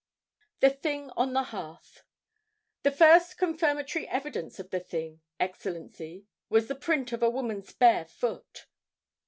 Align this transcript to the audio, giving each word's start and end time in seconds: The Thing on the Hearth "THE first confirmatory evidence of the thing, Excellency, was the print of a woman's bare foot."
The 0.61 0.71
Thing 0.71 1.11
on 1.11 1.33
the 1.33 1.43
Hearth 1.43 2.01
"THE 2.81 2.89
first 2.89 3.37
confirmatory 3.37 4.07
evidence 4.07 4.57
of 4.59 4.71
the 4.71 4.79
thing, 4.79 5.21
Excellency, 5.39 6.25
was 6.49 6.65
the 6.67 6.73
print 6.73 7.11
of 7.13 7.21
a 7.21 7.29
woman's 7.29 7.71
bare 7.71 8.05
foot." 8.05 8.65